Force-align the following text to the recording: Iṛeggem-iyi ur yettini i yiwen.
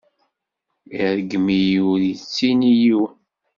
Iṛeggem-iyi 1.01 1.79
ur 1.93 1.99
yettini 2.09 2.67
i 2.71 2.79
yiwen. 2.81 3.15